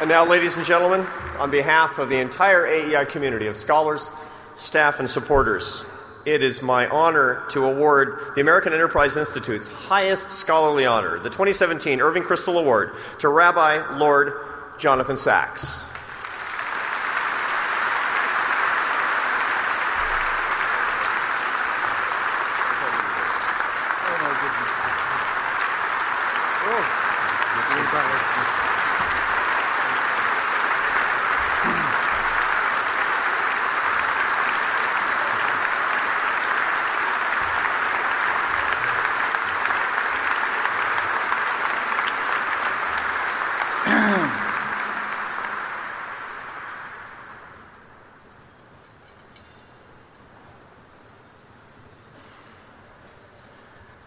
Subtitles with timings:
[0.00, 1.06] And now, ladies and gentlemen,
[1.38, 4.10] on behalf of the entire AEI community of scholars,
[4.54, 5.84] staff, and supporters,
[6.24, 12.00] it is my honor to award the American Enterprise Institute's highest scholarly honor, the 2017
[12.00, 14.32] Irving Kristol Award, to Rabbi Lord
[14.78, 15.89] Jonathan Sacks.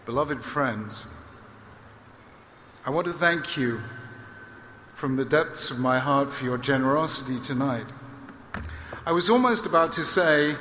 [0.06, 1.10] Beloved friends,
[2.84, 3.80] I want to thank you
[4.88, 7.86] from the depths of my heart for your generosity tonight.
[9.06, 10.56] I was almost about to say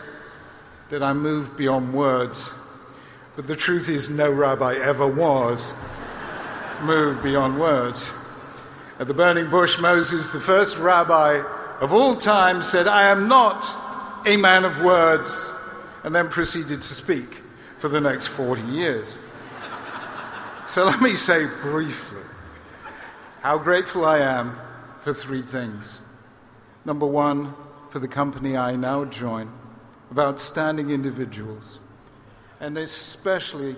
[0.88, 2.58] that I'm moved beyond words,
[3.36, 5.74] but the truth is, no rabbi ever was
[6.82, 8.18] moved beyond words.
[8.98, 11.44] At the burning bush, Moses, the first rabbi
[11.82, 15.54] of all time, said, I am not a man of words,
[16.06, 17.42] and then proceeded to speak
[17.78, 19.20] for the next 40 years.
[20.74, 22.24] So let me say briefly
[23.44, 24.58] how grateful I am
[25.02, 26.02] for three things.
[26.84, 27.54] Number one,
[27.92, 29.54] for the company I now join
[30.10, 31.78] of outstanding individuals,
[32.60, 33.76] and especially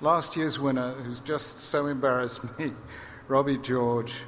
[0.00, 2.72] last year's winner, who's just so embarrassed me,
[3.28, 4.22] Robbie George,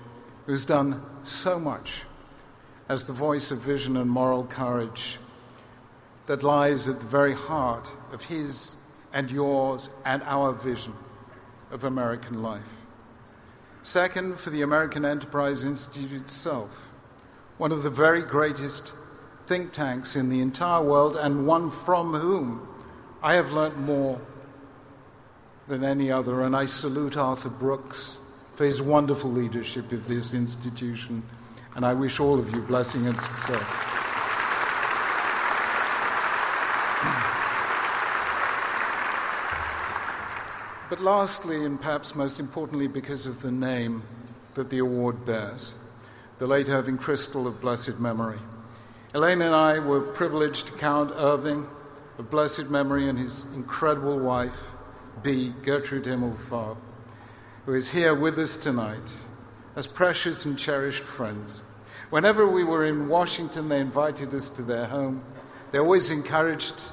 [0.45, 2.03] who's done so much
[2.91, 5.17] as the voice of vision and moral courage
[6.27, 8.83] that lies at the very heart of his
[9.15, 10.93] and yours and our vision
[11.75, 12.83] of American life.
[13.83, 16.89] Second, for the American Enterprise Institute itself,
[17.59, 18.95] one of the very greatest
[19.47, 22.67] think tanks in the entire world, and one from whom
[23.23, 24.21] I have learnt more
[25.67, 26.43] than any other.
[26.43, 28.21] And I salute Arthur Brooks
[28.55, 31.25] for his wonderful leadership of this institution,
[31.75, 34.04] and I wish all of you blessing and success.
[40.91, 44.03] But lastly, and perhaps most importantly, because of the name
[44.53, 45.83] that the award bears,
[46.37, 48.39] the late Irving Kristol of blessed memory.
[49.15, 51.69] Elaine and I were privileged to count Irving
[52.19, 54.73] of blessed memory and his incredible wife,
[55.23, 55.55] Bea.
[55.63, 56.77] Gertrude Himmelfarb,
[57.65, 59.25] who is here with us tonight
[59.75, 61.65] as precious and cherished friends.
[62.11, 65.25] Whenever we were in Washington, they invited us to their home.
[65.71, 66.91] They always encouraged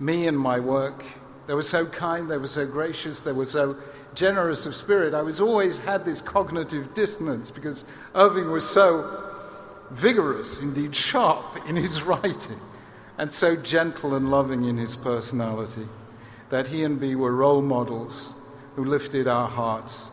[0.00, 1.04] me and my work
[1.46, 3.76] they were so kind, they were so gracious, they were so
[4.14, 5.14] generous of spirit.
[5.14, 9.22] I was always had this cognitive dissonance because Irving was so
[9.90, 12.60] vigorous, indeed sharp in his writing,
[13.18, 15.88] and so gentle and loving in his personality
[16.48, 18.34] that he and Bea were role models
[18.76, 20.10] who lifted our hearts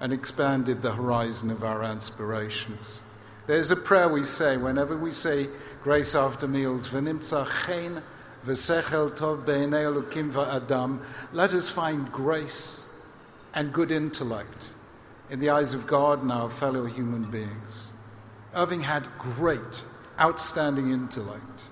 [0.00, 3.00] and expanded the horizon of our aspirations.
[3.46, 5.48] There's a prayer we say whenever we say
[5.82, 8.02] grace after meals, v'nimtza chen
[8.44, 11.00] V'sechel tov b'nei elokim va'adam.
[11.32, 13.06] Let us find grace
[13.54, 14.72] and good intellect
[15.30, 17.88] in the eyes of God and our fellow human beings.
[18.54, 19.84] Irving had great,
[20.20, 21.64] outstanding intellect,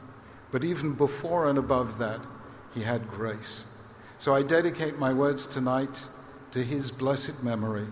[0.50, 2.20] but even before and above that,
[2.72, 3.66] he had grace.
[4.18, 6.08] So I dedicate my words tonight
[6.52, 7.86] to his blessed memory,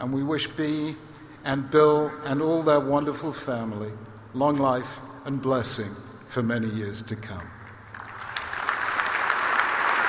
[0.00, 0.96] and we wish Bea
[1.44, 3.92] and Bill and all their wonderful family
[4.34, 5.94] long life and blessing
[6.28, 7.48] for many years to come.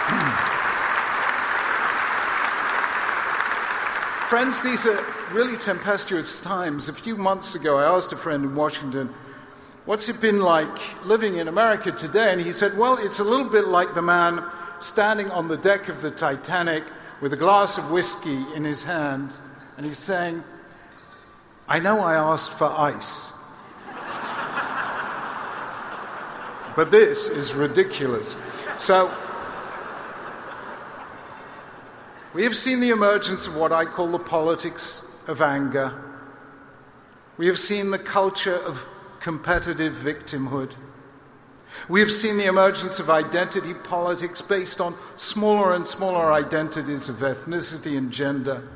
[4.28, 5.00] Friends, these are
[5.32, 6.90] really tempestuous times.
[6.90, 9.08] A few months ago, I asked a friend in Washington,
[9.86, 12.34] What's it been like living in America today?
[12.34, 14.44] And he said, Well, it's a little bit like the man
[14.80, 16.84] standing on the deck of the Titanic
[17.22, 19.32] with a glass of whiskey in his hand,
[19.76, 20.44] and he's saying,
[21.68, 23.34] I know I asked for ice.
[26.76, 28.42] but this is ridiculous.
[28.78, 29.12] So,
[32.38, 36.00] We have seen the emergence of what I call the politics of anger.
[37.36, 38.88] We have seen the culture of
[39.20, 40.74] competitive victimhood.
[41.90, 47.16] We have seen the emergence of identity politics based on smaller and smaller identities of
[47.16, 48.70] ethnicity and gender.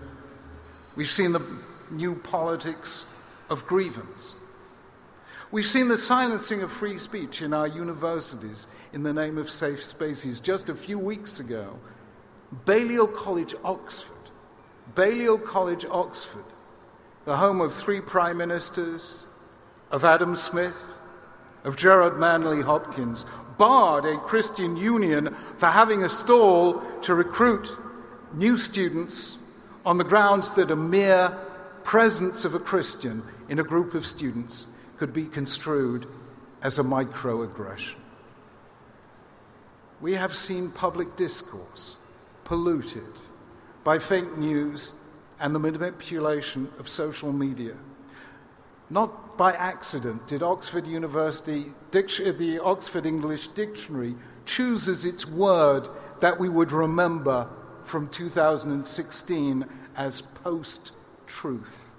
[0.96, 1.46] We've seen the
[1.92, 3.16] new politics
[3.48, 4.34] of grievance.
[5.52, 9.84] We've seen the silencing of free speech in our universities in the name of safe
[9.84, 10.40] spaces.
[10.40, 11.78] Just a few weeks ago,
[12.52, 14.16] Balliol College, Oxford,
[14.94, 16.44] Balliol College, Oxford,
[17.26, 19.26] the home of three prime ministers,
[19.90, 20.98] of Adam Smith,
[21.64, 23.26] of Gerard Manley Hopkins,
[23.58, 27.70] barred a Christian union for having a stall to recruit
[28.34, 29.38] new students
[29.86, 31.38] on the grounds that a mere
[31.84, 34.68] presence of a Christian in a group of students
[34.98, 36.08] could be construed
[36.62, 37.96] as a microaggression.
[40.00, 41.98] We have seen public discourse
[42.52, 43.14] polluted
[43.86, 44.92] by fake news
[45.40, 47.78] and the manipulation of social media.
[48.90, 54.16] Not by accident did Oxford University, the Oxford English Dictionary,
[54.46, 55.88] choose as its word
[56.20, 57.48] that we would remember
[57.86, 59.66] from 2016
[59.96, 60.92] as post
[61.28, 61.96] truth.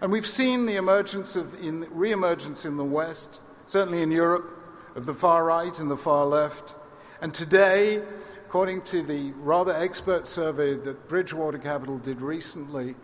[0.00, 4.58] And we've seen the emergence of, in, re-emergence in the West, certainly in Europe,
[4.94, 6.74] of the far right and the far left.
[7.20, 8.02] And today,
[8.46, 12.94] according to the rather expert survey that Bridgewater Capital did recently,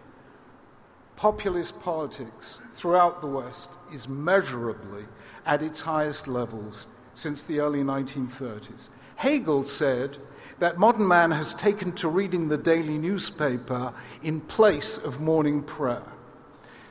[1.17, 5.05] populist politics throughout the West is measurably
[5.45, 8.89] at its highest levels since the early 1930s.
[9.17, 10.17] Hegel said
[10.61, 13.93] that modern man has taken to reading the daily newspaper
[14.23, 16.05] in place of morning prayer.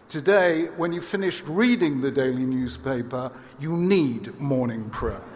[0.09, 3.31] Today, when you've finished reading the daily newspaper,
[3.61, 5.30] you need morning prayer.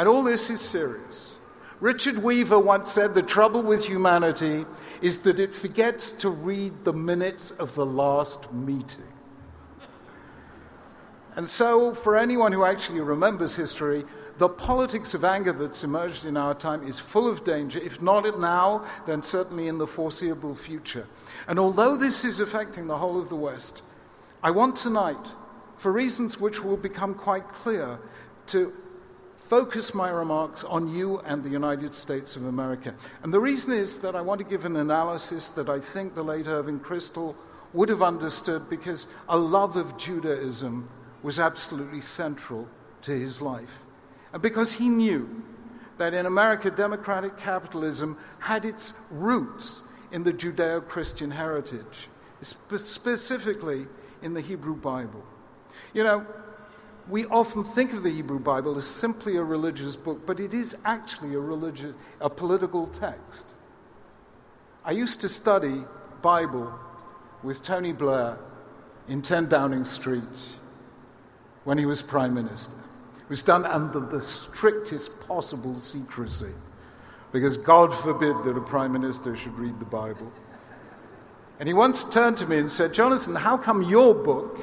[0.00, 1.36] And all this is serious.
[1.78, 4.64] Richard Weaver once said the trouble with humanity
[5.02, 9.12] is that it forgets to read the minutes of the last meeting.
[11.36, 14.06] And so, for anyone who actually remembers history,
[14.38, 18.40] the politics of anger that's emerged in our time is full of danger, if not
[18.40, 21.06] now, then certainly in the foreseeable future.
[21.46, 23.82] And although this is affecting the whole of the West,
[24.42, 25.34] I want tonight,
[25.76, 27.98] for reasons which will become quite clear,
[28.46, 28.72] to
[29.50, 32.94] focus my remarks on you and the United States of America.
[33.24, 36.22] And the reason is that I want to give an analysis that I think the
[36.22, 37.34] late Irving Kristol
[37.72, 40.88] would have understood because a love of Judaism
[41.24, 42.68] was absolutely central
[43.02, 43.82] to his life.
[44.32, 45.42] And because he knew
[45.96, 49.82] that in America, democratic capitalism had its roots
[50.12, 52.06] in the Judeo Christian heritage,
[52.40, 53.88] specifically
[54.22, 55.24] in the Hebrew Bible.
[55.92, 56.26] You know,
[57.10, 60.76] we often think of the Hebrew Bible as simply a religious book, but it is
[60.84, 63.54] actually a religious, a political text.
[64.84, 65.84] I used to study
[66.22, 66.72] Bible
[67.42, 68.38] with Tony Blair
[69.08, 70.56] in 10 Downing Street
[71.64, 72.72] when he was Prime Minister
[73.30, 76.52] was done under the strictest possible secrecy,
[77.30, 80.32] because God forbid that a prime minister should read the Bible.
[81.60, 84.58] And he once turned to me and said, Jonathan, how come your book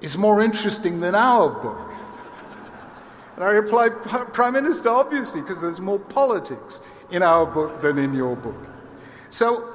[0.00, 1.90] is more interesting than our book?
[3.36, 4.02] And I replied,
[4.32, 8.56] Prime Minister, obviously, because there's more politics in our book than in your book.
[9.28, 9.68] So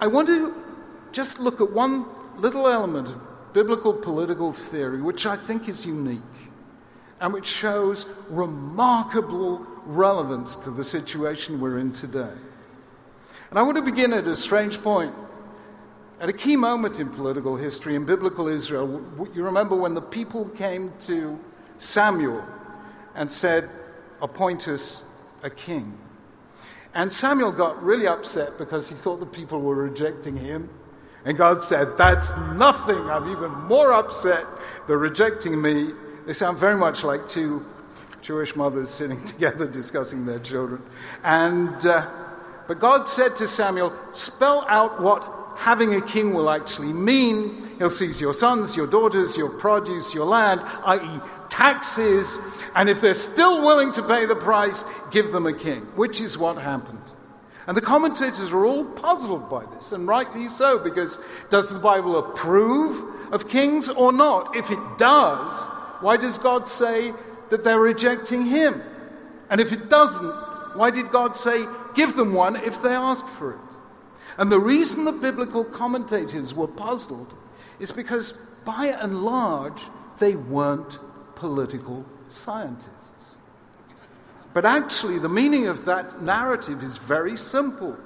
[0.00, 0.54] I want to
[1.12, 2.04] just look at one
[2.36, 6.20] little element of biblical political theory, which I think is unique
[7.20, 12.34] and which shows remarkable relevance to the situation we're in today.
[13.48, 15.14] And I want to begin at a strange point.
[16.18, 19.02] At a key moment in political history in biblical Israel,
[19.34, 21.38] you remember when the people came to
[21.78, 22.44] Samuel
[23.14, 23.68] and said,
[24.22, 25.98] Appoint us a king.
[26.94, 30.70] And Samuel got really upset because he thought the people were rejecting him.
[31.26, 33.10] And God said, That's nothing.
[33.10, 34.46] I'm even more upset.
[34.86, 35.92] They're rejecting me
[36.26, 37.64] they sound very much like two
[38.20, 40.82] Jewish mothers sitting together discussing their children.
[41.22, 42.10] And, uh,
[42.66, 47.70] but God said to Samuel, Spell out what having a king will actually mean.
[47.78, 52.38] He'll seize your sons, your daughters, your produce, your land, i.e., taxes.
[52.74, 56.38] And if they're still willing to pay the price, give them a king, which is
[56.38, 57.12] what happened.
[57.66, 61.20] And the commentators are all puzzled by this, and rightly so, because
[61.50, 64.54] does the Bible approve of kings or not?
[64.54, 65.64] If it does,
[66.00, 67.12] why does God say
[67.50, 68.82] that they're rejecting Him?
[69.50, 70.30] And if it doesn't,
[70.76, 73.58] why did God say, give them one if they asked for it?
[74.38, 77.34] And the reason the biblical commentators were puzzled
[77.78, 78.32] is because,
[78.64, 79.82] by and large,
[80.18, 80.98] they weren't
[81.34, 83.36] political scientists.
[84.52, 87.96] But actually, the meaning of that narrative is very simple.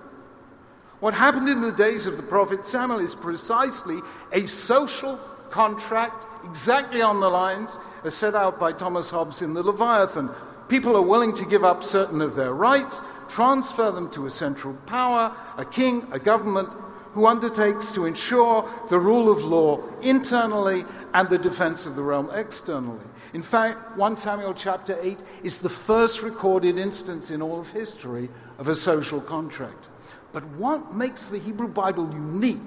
[0.98, 4.00] What happened in the days of the prophet Samuel is precisely
[4.32, 5.16] a social
[5.50, 10.30] contract exactly on the lines as set out by Thomas Hobbes in the Leviathan.
[10.68, 14.74] People are willing to give up certain of their rights, transfer them to a central
[14.86, 16.68] power, a king, a government,
[17.12, 22.30] who undertakes to ensure the rule of law internally and the defense of the realm
[22.32, 23.04] externally.
[23.32, 28.28] In fact, 1 Samuel chapter 8 is the first recorded instance in all of history
[28.58, 29.88] of a social contract.
[30.32, 32.58] But what makes the Hebrew Bible unique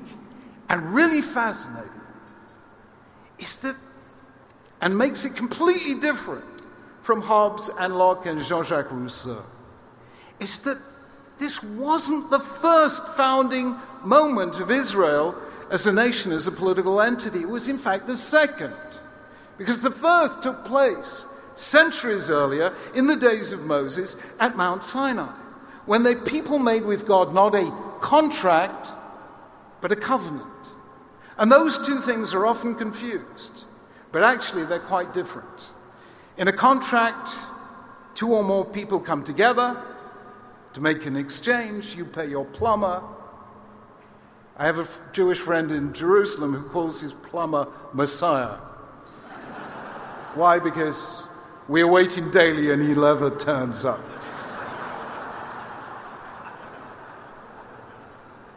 [0.70, 1.90] and really fascinating
[3.40, 3.76] is that,
[4.82, 6.46] and makes it completely different
[7.02, 9.44] from Hobbes and Locke and Jean Jacques Rousseau,
[10.40, 10.78] is that
[11.38, 15.36] this wasn't the first founding moment of Israel
[15.72, 17.42] as a nation, as a political entity.
[17.42, 18.76] It was, in fact, the second.
[19.58, 21.26] Because the first took place
[21.56, 25.34] centuries earlier in the days of Moses at Mount Sinai,
[25.86, 27.72] when the people made with God not a
[28.02, 28.92] contract,
[29.82, 30.48] but a covenant.
[31.38, 33.66] And those two things are often confused,
[34.12, 35.72] but actually they're quite different.
[36.38, 37.30] In a contract,
[38.16, 39.82] two or more people come together
[40.74, 43.02] to make an exchange, you pay your plumber.
[44.58, 48.58] I have a Jewish friend in Jerusalem who calls his plumber Messiah.
[50.36, 50.60] Why?
[50.60, 51.24] Because
[51.68, 54.00] we're waiting daily and he never turns up.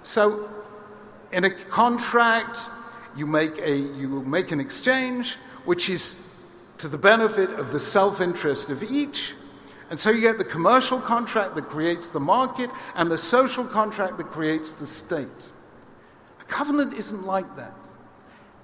[0.02, 0.48] So,
[1.32, 2.60] in a contract,
[3.16, 6.22] you make, a, you make an exchange which is
[6.78, 9.34] to the benefit of the self interest of each.
[9.88, 14.18] And so you get the commercial contract that creates the market and the social contract
[14.18, 15.52] that creates the state.
[16.40, 17.74] A covenant isn't like that.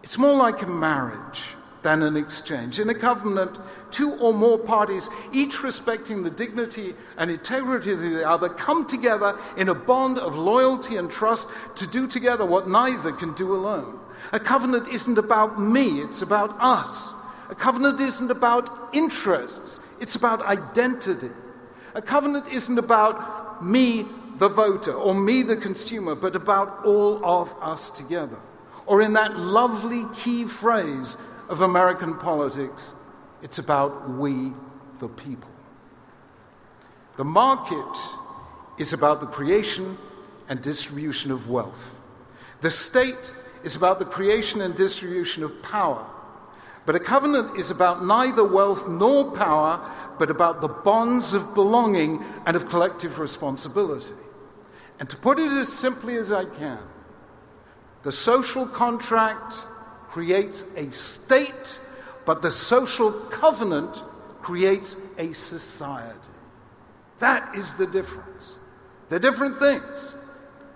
[0.02, 2.78] It's more like a marriage than an exchange.
[2.78, 3.58] In a covenant,
[3.90, 9.38] two or more parties, each respecting the dignity and integrity of the other, come together
[9.56, 13.98] in a bond of loyalty and trust to do together what neither can do alone.
[14.32, 17.14] A covenant isn't about me, it's about us.
[17.50, 21.30] A covenant isn't about interests, it's about identity.
[21.94, 24.04] A covenant isn't about me,
[24.36, 28.40] the voter, or me, the consumer, but about all of us together.
[28.84, 31.18] Or in that lovely key phrase,
[31.52, 32.94] of American politics,
[33.42, 34.52] it's about we,
[35.00, 35.50] the people.
[37.16, 37.98] The market
[38.78, 39.98] is about the creation
[40.48, 42.00] and distribution of wealth.
[42.62, 46.10] The state is about the creation and distribution of power.
[46.84, 49.80] But a covenant is about neither wealth nor power,
[50.18, 54.14] but about the bonds of belonging and of collective responsibility.
[54.98, 56.80] And to put it as simply as I can,
[58.02, 59.66] the social contract
[60.08, 61.78] creates a state,
[62.24, 64.02] but the social covenant
[64.40, 66.18] creates a society.
[67.20, 68.58] That is the difference.
[69.08, 70.14] They're different things.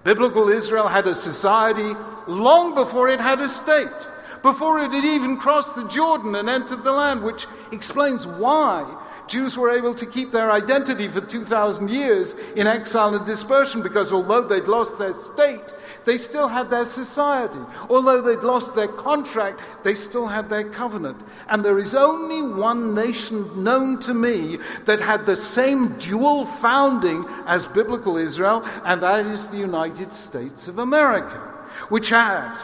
[0.05, 1.97] Biblical Israel had a society
[2.29, 4.07] long before it had a state,
[4.47, 8.87] before it had even crossed the Jordan and entered the land, which explains why
[9.27, 14.13] Jews were able to keep their identity for 2,000 years in exile and dispersion because
[14.13, 15.75] although they'd lost their state,
[16.05, 17.59] they still had their society.
[17.91, 21.21] Although they'd lost their contract, they still had their covenant.
[21.49, 27.25] And there is only one nation known to me that had the same dual founding
[27.47, 31.53] as biblical Israel, and that is the United States of America,
[31.89, 32.57] which had.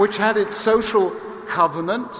[0.00, 1.10] Which had its social
[1.46, 2.10] covenant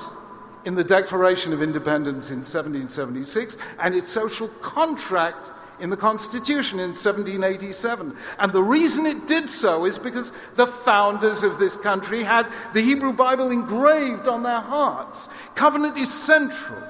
[0.66, 6.88] in the Declaration of Independence in 1776 and its social contract in the Constitution in
[6.88, 8.14] 1787.
[8.38, 12.82] And the reason it did so is because the founders of this country had the
[12.82, 15.30] Hebrew Bible engraved on their hearts.
[15.54, 16.82] Covenant is central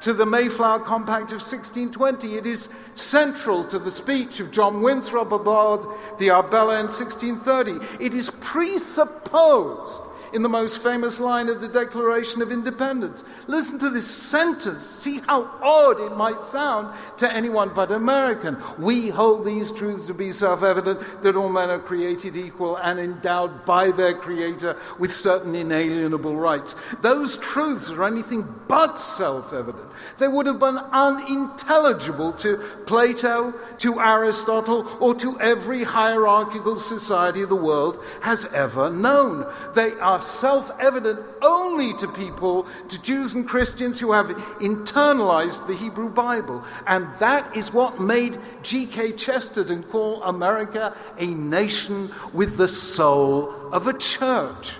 [0.00, 2.36] to the Mayflower Compact of 1620.
[2.36, 5.84] It is central to the speech of John Winthrop aboard
[6.18, 8.02] the Arbella in 1630.
[8.02, 13.24] It is presupposed in the most famous line of the Declaration of Independence.
[13.46, 14.86] Listen to this sentence.
[14.86, 18.56] See how odd it might sound to anyone but American.
[18.78, 22.98] We hold these truths to be self evident that all men are created equal and
[22.98, 26.74] endowed by their Creator with certain inalienable rights.
[27.00, 29.88] Those truths are anything but self evident.
[30.18, 37.56] They would have been unintelligible to Plato, to Aristotle, or to every hierarchical society the
[37.56, 39.46] world has ever known.
[39.74, 44.26] They are self evident only to people, to Jews and Christians who have
[44.60, 46.64] internalized the Hebrew Bible.
[46.86, 49.12] And that is what made G.K.
[49.12, 54.76] Chesterton call America a nation with the soul of a church.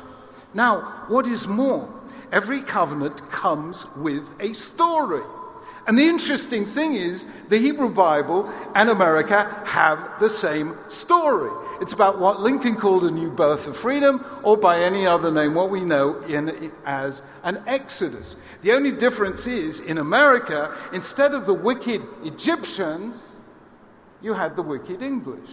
[0.54, 1.88] Now, what is more,
[2.32, 5.22] every covenant comes with a story.
[5.86, 11.50] And the interesting thing is, the Hebrew Bible and America have the same story.
[11.80, 15.54] It's about what Lincoln called a new birth of freedom, or by any other name,
[15.54, 18.36] what we know in, as an exodus.
[18.62, 23.38] The only difference is, in America, instead of the wicked Egyptians,
[24.20, 25.50] you had the wicked English.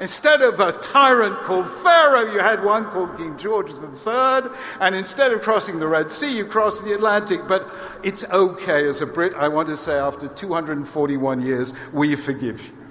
[0.00, 4.50] Instead of a tyrant called Pharaoh, you had one called King George III.
[4.80, 7.46] And instead of crossing the Red Sea, you crossed the Atlantic.
[7.46, 12.66] But it's okay as a Brit, I want to say, after 241 years, we forgive
[12.66, 12.83] you.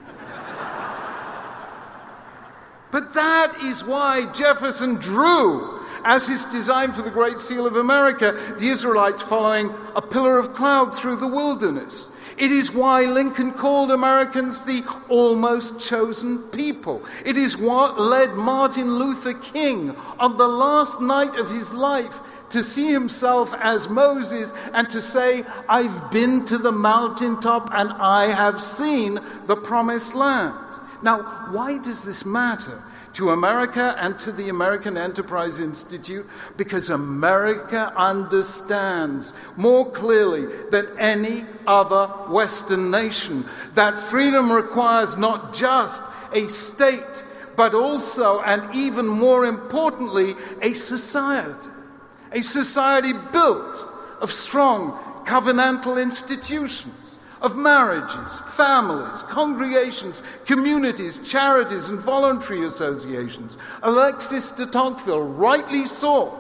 [2.94, 8.34] But that is why Jefferson drew as his design for the Great Seal of America,
[8.60, 12.12] the Israelites following a pillar of cloud through the wilderness.
[12.38, 17.04] It is why Lincoln called Americans the almost chosen people.
[17.26, 22.20] It is what led Martin Luther King on the last night of his life
[22.52, 28.28] to see himself as Moses and to say, I've been to the mountaintop and I
[28.28, 30.73] have seen the promised land.
[31.04, 32.82] Now, why does this matter?
[33.14, 41.46] to America and to the American Enterprise Institute because America understands more clearly than any
[41.68, 43.46] other Western nation
[43.76, 46.02] that freedom requires not just
[46.34, 47.24] a state,
[47.56, 51.70] but also, and even more importantly, a society.
[52.32, 53.88] A society built
[54.22, 54.94] of strong
[55.26, 63.58] covenantal institutions of marriages, families, congregations, communities, charities, and voluntary associations.
[63.84, 66.40] Alexis de Tocqueville rightly saw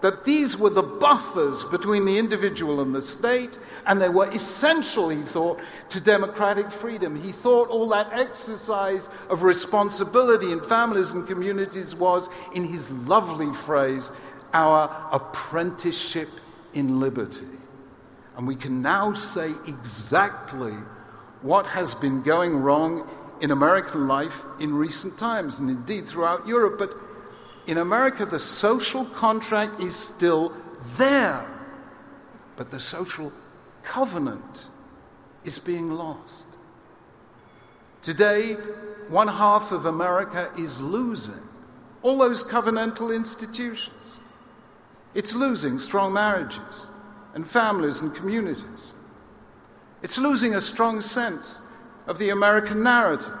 [0.00, 5.08] that these were the buffers between the individual and the state, and they were essential,
[5.08, 5.58] he thought,
[5.88, 7.20] to democratic freedom.
[7.20, 13.52] He thought all that exercise of responsibility in families and communities was, in his lovely
[13.52, 14.12] phrase,
[14.52, 16.28] our apprenticeship
[16.74, 17.46] in liberty.
[18.38, 20.74] And we can now say exactly
[21.42, 26.78] what has been going wrong in American life in recent times, and indeed throughout Europe.
[26.78, 26.94] But
[27.66, 30.52] in America, the social contract is still
[30.96, 31.46] there,
[32.54, 33.32] but the social
[33.82, 34.66] covenant
[35.42, 36.44] is being lost.
[38.02, 38.52] Today,
[39.08, 41.42] one half of America is losing
[42.02, 44.20] all those covenantal institutions.
[45.12, 46.86] It's losing strong marriages
[47.38, 48.88] and families and communities.
[50.02, 51.60] It's losing a strong sense
[52.08, 53.32] of the American narrative.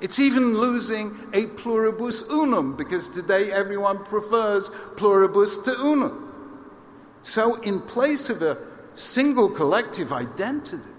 [0.00, 6.28] It's even losing a pluribus unum because today everyone prefers pluribus to unum.
[7.22, 8.58] So, in place of a
[8.94, 10.90] single collective identity,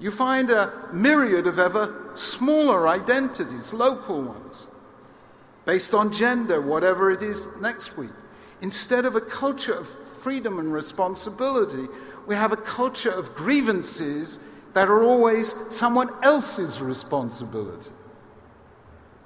[0.00, 4.68] you find a myriad of ever smaller identities, local ones,
[5.66, 8.16] based on gender, whatever it is next week,
[8.62, 11.88] instead of a culture of freedom and responsibility,
[12.26, 17.90] we have a culture of grievances that are always someone else's responsibility.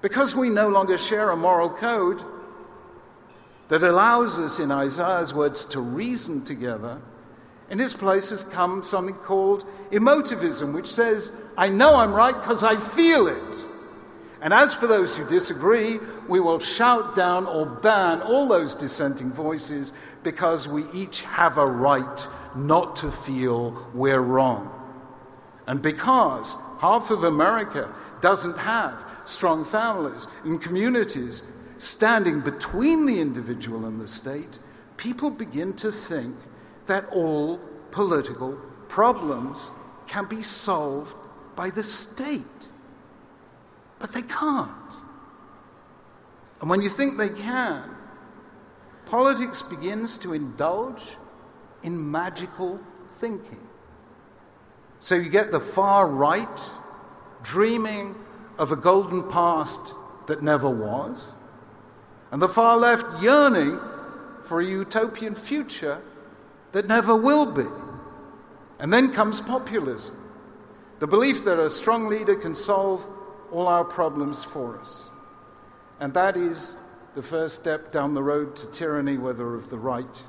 [0.01, 2.23] Because we no longer share a moral code
[3.69, 7.01] that allows us, in Isaiah's words, to reason together,
[7.69, 12.63] in its place has come something called emotivism, which says, I know I'm right because
[12.63, 13.67] I feel it.
[14.41, 19.33] And as for those who disagree, we will shout down or ban all those dissenting
[19.33, 24.73] voices because we each have a right not to feel we're wrong.
[25.67, 31.43] And because half of America doesn't have strong families and communities
[31.79, 34.59] standing between the individual and the state,
[34.97, 36.37] people begin to think
[36.87, 37.59] that all
[37.91, 39.71] political problems
[40.07, 41.15] can be solved
[41.55, 42.45] by the state.
[43.99, 44.73] But they can't.
[46.61, 47.96] And when you think they can,
[49.07, 51.03] politics begins to indulge
[51.83, 52.81] in magical
[53.19, 53.67] thinking.
[55.01, 56.61] So you get the far right
[57.43, 58.17] dreaming
[58.59, 59.95] of a golden past
[60.27, 61.33] that never was,
[62.31, 63.79] and the far left yearning
[64.43, 66.03] for a utopian future
[66.73, 67.67] that never will be.
[68.79, 70.17] And then comes populism
[70.99, 73.07] the belief that a strong leader can solve
[73.53, 75.11] all our problems for us.
[76.01, 76.77] And that is
[77.17, 80.23] the first step down the road to tyranny, whether of the right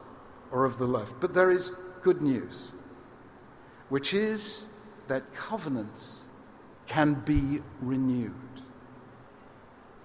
[0.51, 1.19] or of the left.
[1.19, 2.71] But there is good news,
[3.89, 4.73] which is
[5.09, 6.25] that covenants
[6.87, 8.33] can be renewed.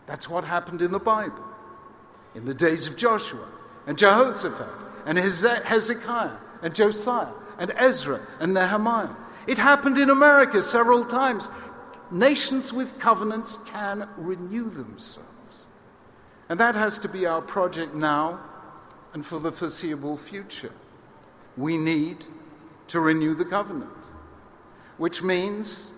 [0.07, 1.45] That's what happened in the Bible
[2.35, 3.47] in the days of Joshua
[3.87, 4.67] and Jehoshaphat
[5.07, 9.15] and Hezekiah and Josiah and Ezra and Nehemiah.
[9.47, 11.49] It happened in America several times.
[12.11, 15.29] Nations with covenants can renew themselves.
[16.49, 18.41] And that has to be our project now
[19.13, 20.73] and for the foreseeable future.
[21.57, 22.25] We need
[22.89, 23.91] to renew the covenant,
[24.97, 25.91] which means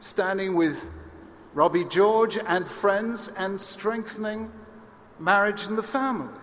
[0.00, 0.90] standing with
[1.54, 4.52] Robbie George and friends and strengthening
[5.18, 6.34] marriage and the family.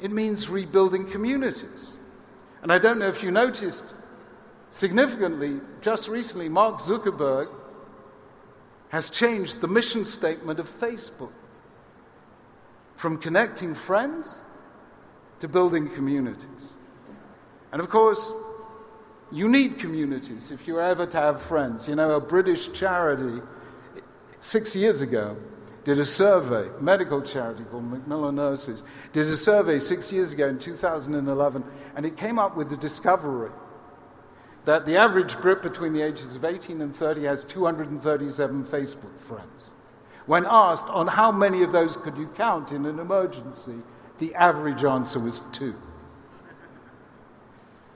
[0.00, 1.96] It means rebuilding communities.
[2.62, 3.94] And I don't know if you noticed,
[4.70, 7.48] significantly, just recently, Mark Zuckerberg
[8.90, 11.32] has changed the mission statement of Facebook
[12.96, 14.40] from connecting friends
[15.38, 16.74] to building communities.
[17.70, 18.34] And of course,
[19.30, 21.88] you need communities if you're ever to have friends.
[21.88, 23.42] You know, a British charity
[24.40, 25.36] six years ago
[25.84, 28.82] did a survey, medical charity called Macmillan Nurses,
[29.12, 33.50] did a survey six years ago in 2011, and it came up with the discovery
[34.64, 39.70] that the average Brit between the ages of 18 and 30 has 237 Facebook friends.
[40.26, 43.76] When asked on how many of those could you count in an emergency,
[44.18, 45.74] the average answer was two.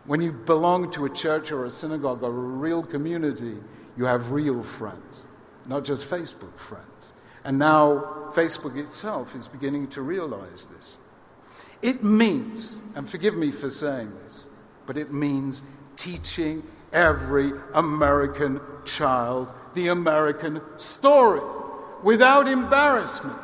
[0.04, 3.56] When you belong to a church or a synagogue or a real community,
[3.96, 5.26] you have real friends,
[5.66, 7.12] not just Facebook friends.
[7.44, 10.98] And now Facebook itself is beginning to realize this.
[11.82, 14.48] It means, and forgive me for saying this,
[14.86, 15.62] but it means
[15.96, 16.62] teaching
[16.92, 21.40] every American child the American story
[22.02, 23.36] without embarrassment.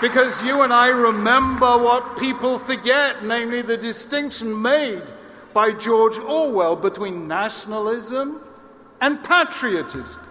[0.00, 5.02] Because you and I remember what people forget, namely the distinction made
[5.52, 8.40] by George Orwell between nationalism
[9.00, 10.22] and patriotism.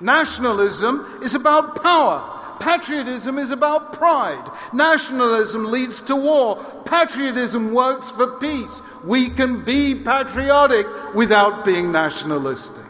[0.00, 2.41] Nationalism is about power.
[2.60, 4.50] Patriotism is about pride.
[4.72, 6.56] Nationalism leads to war.
[6.84, 8.82] Patriotism works for peace.
[9.04, 12.84] We can be patriotic without being nationalistic.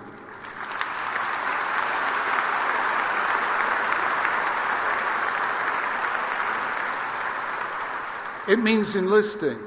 [8.48, 9.58] It means enlisting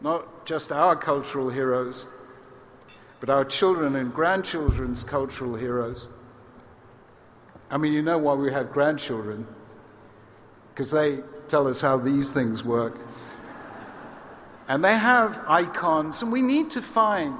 [0.00, 2.06] not just our cultural heroes,
[3.18, 6.08] but our children and grandchildren's cultural heroes.
[7.70, 9.46] I mean, you know why we have grandchildren,
[10.72, 12.98] because they tell us how these things work.
[14.68, 17.38] And they have icons, and we need to find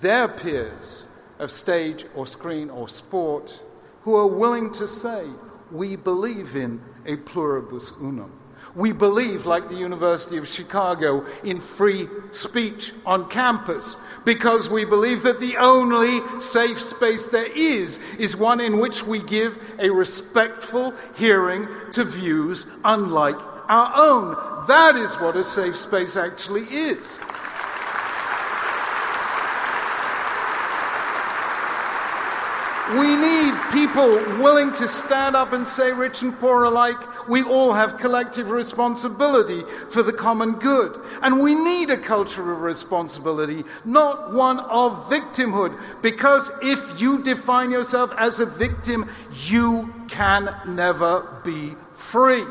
[0.00, 1.04] their peers
[1.38, 3.62] of stage or screen or sport
[4.02, 5.26] who are willing to say,
[5.70, 8.32] We believe in a pluribus unum.
[8.74, 15.22] We believe, like the University of Chicago, in free speech on campus because we believe
[15.22, 20.94] that the only safe space there is is one in which we give a respectful
[21.16, 24.66] hearing to views unlike our own.
[24.66, 27.18] That is what a safe space actually is.
[32.92, 34.08] We need people
[34.42, 39.62] willing to stand up and say, rich and poor alike, we all have collective responsibility
[39.88, 41.00] for the common good.
[41.22, 46.02] And we need a culture of responsibility, not one of victimhood.
[46.02, 49.10] Because if you define yourself as a victim,
[49.46, 52.44] you can never be free.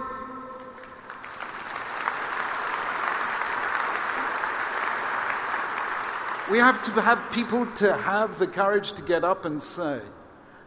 [6.49, 10.01] We have to have people to have the courage to get up and say,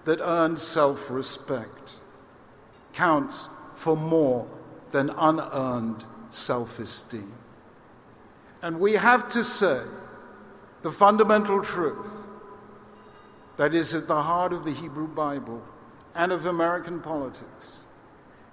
[0.06, 1.94] that earned self respect
[2.94, 4.48] counts for more
[4.90, 7.32] than unearned self esteem.
[8.62, 9.82] And we have to say
[10.82, 12.26] the fundamental truth
[13.56, 15.62] that is at the heart of the Hebrew Bible
[16.14, 17.84] and of American politics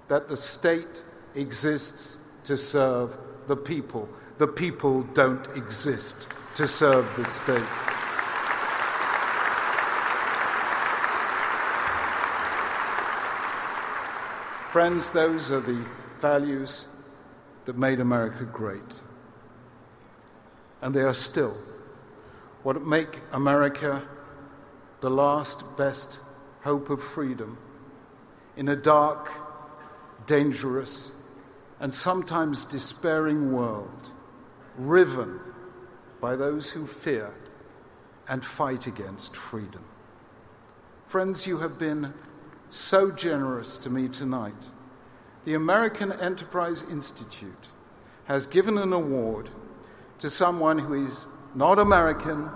[0.07, 1.03] that the state
[1.35, 4.09] exists to serve the people.
[4.37, 8.02] The people don't exist to serve the state.
[14.73, 15.85] Friends, those are the
[16.19, 16.87] values
[17.65, 19.03] that made America great.
[20.81, 21.53] And they are still
[22.63, 24.01] what make America
[25.01, 26.17] the last best
[26.63, 27.59] hope of freedom
[28.57, 29.31] in a dark,
[30.25, 31.11] dangerous,
[31.79, 34.09] and sometimes despairing world,
[34.75, 35.39] riven
[36.19, 37.35] by those who fear
[38.27, 39.83] and fight against freedom.
[41.05, 42.15] Friends, you have been
[42.73, 44.53] so generous to me tonight.
[45.43, 47.67] The American Enterprise Institute
[48.25, 49.49] has given an award
[50.17, 52.49] to someone who is not American,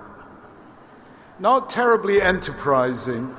[1.40, 3.36] not terribly enterprising,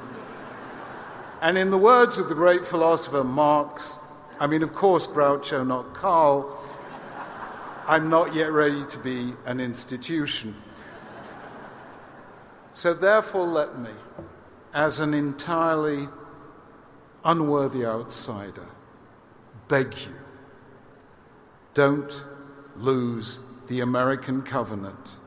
[1.41, 3.97] and in the words of the great philosopher Marx,
[4.39, 6.57] I mean, of course, Groucho, not Karl,
[7.89, 10.55] I'm not yet ready to be an institution.
[12.73, 13.91] So, therefore, let me,
[14.73, 16.09] as an entirely
[17.25, 18.69] unworthy outsider,
[19.69, 20.15] beg you
[21.79, 22.25] don't
[22.77, 25.19] lose the American covenant.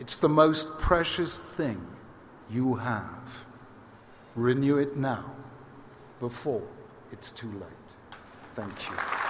[0.00, 1.86] It's the most precious thing
[2.50, 3.46] you have.
[4.34, 5.30] Renew it now
[6.18, 6.66] before
[7.12, 8.18] it's too late.
[8.56, 9.25] Thank you.